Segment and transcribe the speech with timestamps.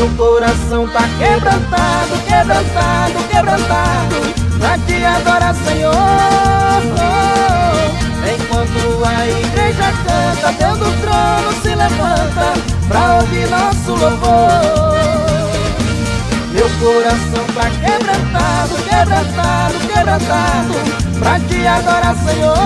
[0.00, 4.16] Meu coração tá quebrantado, quebrantado, quebrantado.
[4.58, 5.92] Pra te adorar, Senhor.
[8.32, 12.54] Enquanto a igreja canta Deus do trono se levanta
[12.88, 15.50] Pra ouvir nosso louvor.
[16.50, 20.74] Meu coração tá quebrantado, quebrantado, quebrantado.
[21.18, 22.56] Pra te adorar, Senhor.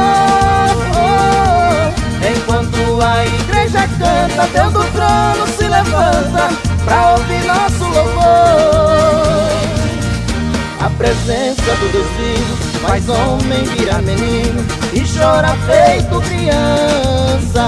[2.33, 8.75] Enquanto a igreja canta Deus do trono se levanta pra ouvir nosso louvor.
[10.81, 17.67] A presença do Deus vivo faz homem virar menino e chora feito criança.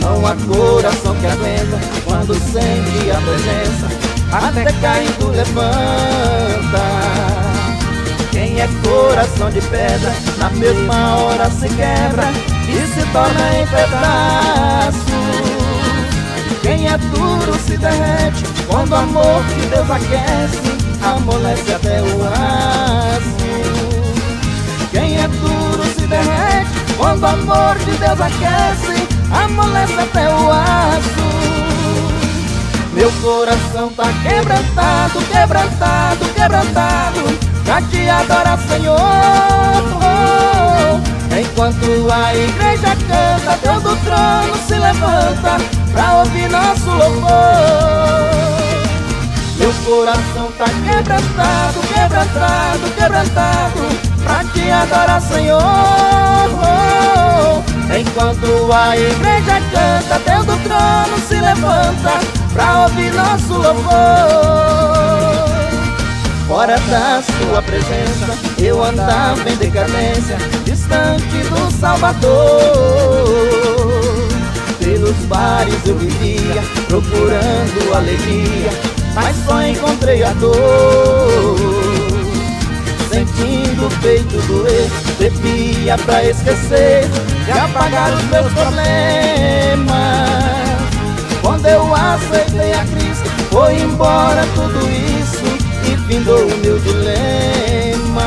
[0.00, 3.88] Não há coração que aguenta quando sente a presença,
[4.30, 6.84] até caindo levanta.
[8.30, 12.24] Quem é coração de pedra, na mesma hora se quebra
[12.68, 15.14] e se torna em pedaços.
[16.62, 17.53] Quem é duro
[18.66, 20.60] Quando o amor de Deus aquece
[21.02, 23.46] Amolece até o aço
[24.90, 31.24] Quem é duro se derrete Quando o amor de Deus aquece Amolece até o aço
[32.94, 39.64] Meu coração tá quebrantado, quebrantado, quebrantado Pra te adorar, Senhor.
[41.36, 45.56] Enquanto a igreja canta, Deus do trono se levanta
[45.92, 48.13] pra ouvir nosso louvor.
[50.04, 53.80] Coração tá quebrantado, quebrantado, quebrantado,
[54.22, 55.62] pra te adorar, Senhor.
[57.98, 62.20] Enquanto a igreja canta, Deus do trono se levanta
[62.52, 63.88] pra ouvir nosso louvor.
[66.48, 70.36] Fora da sua presença, eu andava em decadência,
[70.66, 72.60] distante do Salvador.
[74.80, 81.56] Pelos bares eu vivia procurando alegria Mas só encontrei a dor.
[83.10, 87.08] Sentindo o peito doer Bebia pra esquecer
[87.46, 88.74] E apagar os meus problemas.
[91.40, 94.80] Quando eu aceitei a Cristo Foi embora tudo
[95.20, 95.44] isso
[95.84, 98.24] E findou o meu dilema.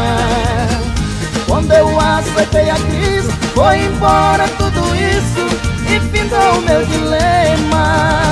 [1.45, 8.26] Quando eu aceitei a Cristo Foi embora tudo isso e findou meu dilema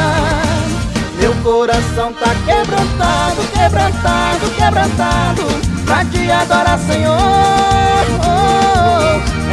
[1.46, 5.44] coração tá quebrantado, quebrantado, quebrantado.
[5.86, 7.16] Pra te adorar, Senhor.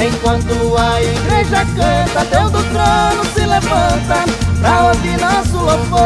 [0.02, 4.24] Enquanto a igreja canta, Deus do trono se levanta
[4.58, 6.00] Pra ouvir nosso louvor.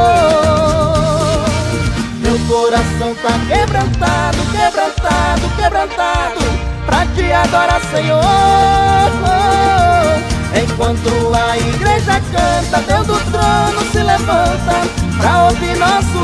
[2.21, 6.41] Meu coração tá quebrantado, quebrantado, quebrantado.
[6.85, 8.21] Pra te adorar, Senhor.
[10.53, 14.16] Enquanto a igreja canta, Deus do trono se levanta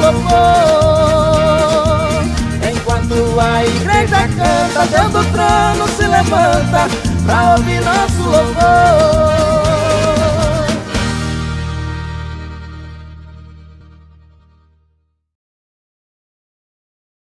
[0.03, 1.43] louvor
[2.71, 6.89] Enquanto a igreja canta, Deus do trono se levanta
[7.25, 9.42] Pra ouvir nosso louvor